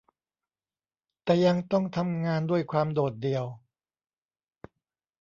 [1.23, 3.45] แต่ยังต้องทำงานด้วยความโดดเดี่ยว